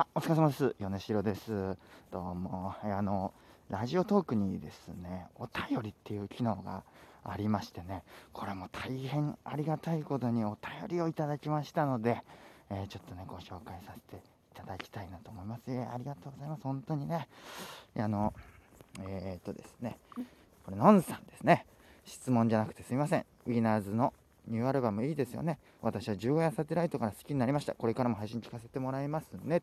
[0.00, 0.76] あ、お疲れ様です。
[0.78, 1.76] 米城です。
[2.12, 2.72] どうも。
[2.84, 3.34] あの、
[3.68, 6.84] ラジオトークにですね、お便りっていう機能が
[7.24, 12.22] ありましてね、これも大変ありがたいことにお便りをいただきましたので、
[12.70, 15.62] えーちょっとね、ご紹介させていただきたいなと思います。
[15.66, 16.62] えーありがとうございます。
[16.62, 17.26] 本当にね。
[17.98, 18.32] あの、
[19.00, 21.66] えーっとですね、これ、のんさんですね。
[22.04, 23.26] 質問じゃなくてすいません。
[23.48, 24.14] ウィナーズの
[24.48, 25.58] ニューアルバムいいですよね。
[25.82, 27.74] 私は15夜サテライトから好きになりました。
[27.74, 29.62] これからも配信聞かせてもらいますね。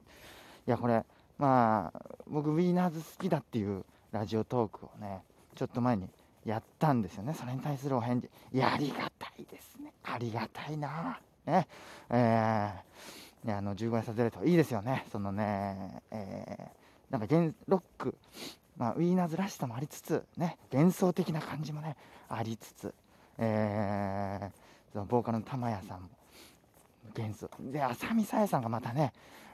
[0.68, 1.04] いや、これ、
[1.38, 5.22] まあ、僕、ウィーナーズ好きだっていうラジオトークをね、
[5.56, 6.10] ちょっと前に
[6.46, 7.34] やったんですよね。
[7.34, 8.30] それに対するお返事。
[8.54, 9.94] いや、ありがたいですね。
[10.04, 11.20] ありがたいな。
[11.46, 11.68] ね。
[12.10, 15.06] えー、ね、あの、15夜サテライト、いいですよね。
[15.12, 18.16] そのね、えー、なんか、ゲンロック、
[18.78, 21.96] まあ、ウィーナーズらしさもありつつ、ね、幻想的な感じもね、
[22.30, 22.94] ありつつ、
[23.38, 24.52] えー、
[24.96, 26.08] そのボーカルの玉谷さんも
[27.18, 29.12] 幻想で浅見さやさんがまたね、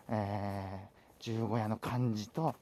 [0.07, 2.53] えー、十五夜の感じと、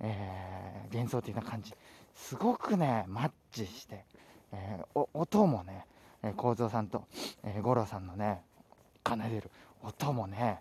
[0.00, 1.72] えー幻想的な感じ。
[2.12, 4.04] すごくねマッチして、
[4.52, 5.86] えー音もね
[6.24, 7.04] えー幸三さんと、
[7.44, 8.42] えー五郎さんのね
[9.06, 9.48] 奏でる。
[9.84, 10.60] 音もね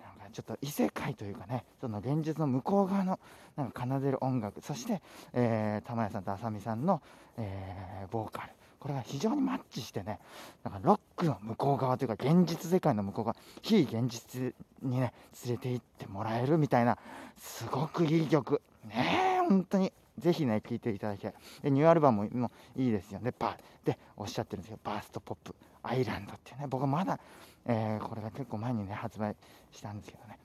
[0.00, 3.20] なんかちょっと異世界というかねその現実の向こう側の
[3.56, 4.62] なんか奏でる音楽。
[4.62, 5.02] そして、
[5.34, 7.02] えー玉谷さんと浅見さんの、
[7.36, 8.52] えーボーカル。
[8.80, 10.18] これが非常にマッチしてね
[10.64, 15.12] なんかロックの向こう側というか現実世界の向こう側非現実にね
[15.46, 16.98] 連れて行ってもらえるみたいな
[17.38, 18.62] すごくいい曲。
[18.86, 19.92] ねえ本当に。
[20.18, 21.34] ぜひね聴いていただきたい。
[21.62, 23.32] でニューアルバムもいいですよね。
[23.38, 24.78] バーでおっしゃってるんですよ。
[24.82, 26.66] バーストポップアイランドっていうね。
[26.66, 27.18] 僕はまだ、
[27.66, 29.34] えーこれが結構前にね発売
[29.72, 30.38] したんですけどね。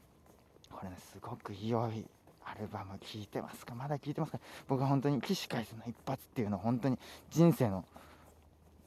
[0.72, 2.06] これねすごく良い
[2.46, 2.98] アルバム。
[3.00, 3.76] 聴いてますか？
[3.76, 4.40] まだ聴いてますか？
[4.68, 6.98] 僕は本当に起死回生の一発っていうのは本当に
[7.32, 7.84] 人生の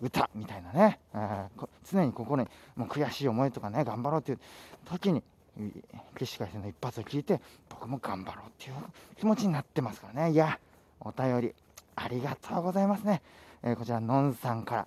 [0.01, 4.39] 歌みたいなね、えー常に心にもう悔しい思いとかね頑張ろうっていう
[4.85, 5.23] 時に
[5.59, 5.71] い
[6.19, 8.75] 起死回生の一発を聞いて僕も頑張ろうっていう
[9.19, 10.33] 気持ちになってますからね。
[10.33, 10.59] いや
[11.01, 11.55] お便り
[11.97, 13.23] ありがとうございますね、
[13.63, 14.87] えーこちらのんさんから、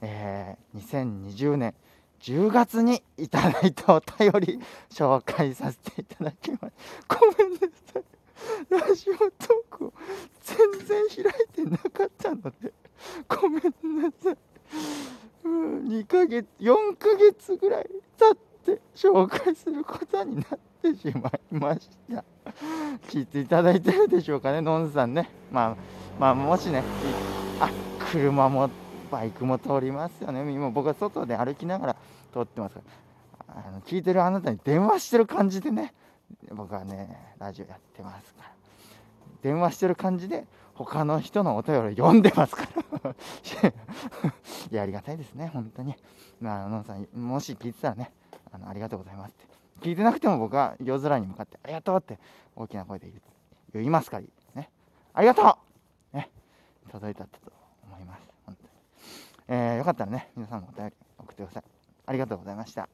[0.00, 1.74] えー2020年
[2.20, 4.58] 10月にいただいたお便り
[4.90, 6.72] 紹介させていただきます。
[7.06, 7.66] ごめんなさ
[8.00, 8.02] い。
[8.70, 9.30] ラジオトー
[9.70, 9.92] クを
[10.42, 12.72] 全然開いてなかったので
[13.28, 14.36] ごめんなさい。
[15.44, 17.86] 2ヶ月4ヶ月ぐらい
[18.18, 20.44] 経って紹介することになっ
[20.82, 22.24] てしまいました。
[23.08, 25.30] 聞いていただいてるでしょうかねのんさんね。
[25.50, 25.76] まあ
[26.18, 26.82] まあもしね
[27.60, 27.70] あ
[28.12, 28.70] 車も
[29.10, 30.40] バイクも通りますよね。
[30.52, 31.96] 今僕は外で歩きながら
[32.32, 32.80] 通ってますか
[33.48, 33.64] ら。
[33.66, 35.94] あの聞いてるあなたに電話してる感じでね
[36.50, 38.50] 僕はねラジオやってますから。
[39.42, 42.68] 電話してる感じで他の人のお便り読んでますか
[43.04, 43.14] ら。
[44.70, 45.94] いやありがたいですね本当に。
[46.40, 48.12] まあのんさんもし聞いてたらね
[48.52, 49.46] あのありがとうございますって。
[49.80, 52.18] 聞いてなくても僕は夜空に向かってありがとうって
[52.56, 53.10] 大きな声で
[53.72, 54.24] 言いますから
[54.54, 54.70] ね。
[55.14, 55.42] ありがと
[56.12, 56.30] うね。
[56.90, 57.30] 届いたと
[57.84, 58.68] 思います本当に、
[59.48, 61.62] えーよかったらね皆さんもお便り送ってください。
[62.06, 62.88] ありがとうございました。